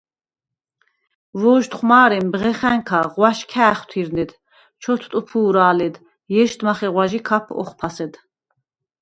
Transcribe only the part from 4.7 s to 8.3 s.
ჩოთტუფუ̄რა̄ლედ, ჲეშდ მახეღვა̈ჟი ქაფ ოხფასედ;